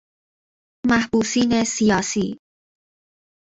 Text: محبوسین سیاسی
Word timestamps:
محبوسین 0.89 1.51
سیاسی 1.73 2.27